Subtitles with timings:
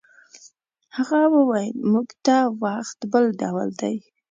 [0.95, 3.95] هغه وویل موږ ته وخت بل ډول دی.